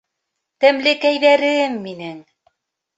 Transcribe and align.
Тәмлекәйҙәрем 0.65 1.79
минең 1.87 2.21